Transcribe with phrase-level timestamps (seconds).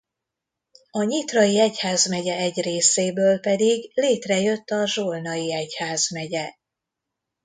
[0.91, 6.51] A nyitrai egyházmegye egy részéből pedig létrejött a zsolnai egyházmegye.